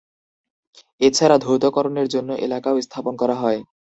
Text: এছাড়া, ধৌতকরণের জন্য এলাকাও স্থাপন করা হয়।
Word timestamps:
এছাড়া, 1.01 1.35
ধৌতকরণের 1.37 2.07
জন্য 2.07 2.29
এলাকাও 2.45 2.75
স্থাপন 2.81 3.13
করা 3.21 3.35
হয়। 3.35 3.59